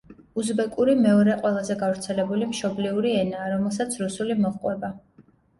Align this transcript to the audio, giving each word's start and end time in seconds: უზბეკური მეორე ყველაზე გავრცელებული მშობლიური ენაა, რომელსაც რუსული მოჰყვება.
უზბეკური 0.43 0.95
მეორე 1.01 1.35
ყველაზე 1.43 1.75
გავრცელებული 1.83 2.49
მშობლიური 2.53 3.13
ენაა, 3.21 3.53
რომელსაც 3.55 4.03
რუსული 4.05 4.43
მოჰყვება. 4.45 4.95